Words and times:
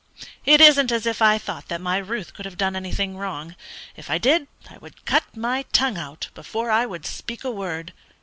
It 0.45 0.61
isn't 0.61 0.91
as 0.91 1.05
if 1.05 1.21
I 1.21 1.37
thought 1.37 1.67
that 1.67 1.79
my 1.79 1.97
Ruth 1.99 2.33
could 2.33 2.45
have 2.45 2.57
done 2.57 2.75
anything 2.75 3.17
wrong. 3.19 3.55
If 3.95 4.09
I 4.09 4.17
did, 4.17 4.47
I 4.67 4.79
would 4.79 5.05
cut 5.05 5.37
my 5.37 5.61
tongue 5.73 5.99
out 5.99 6.29
before 6.33 6.71
I 6.71 6.87
would 6.87 7.05
speak 7.05 7.43
a 7.43 7.51
word. 7.51 7.93